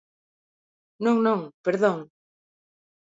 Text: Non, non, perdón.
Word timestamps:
Non, 1.05 1.17
non, 1.25 1.39
perdón. 1.65 1.97